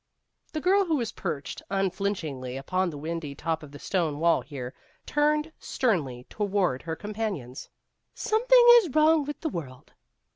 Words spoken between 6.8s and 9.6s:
her companions." Something is wrong with the